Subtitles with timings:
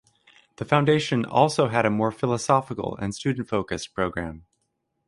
[0.55, 4.47] The Foundation also had a more philosophical and student-focused program.